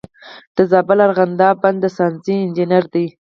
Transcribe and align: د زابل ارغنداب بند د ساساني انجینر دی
د 0.55 0.57
زابل 0.71 0.97
ارغنداب 1.05 1.55
بند 1.63 1.77
د 1.83 1.85
ساساني 1.97 2.35
انجینر 2.45 2.83
دی 2.93 3.05